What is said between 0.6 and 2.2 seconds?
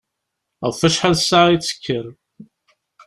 Ɣef wacḥal ssaɛa i d-tekker?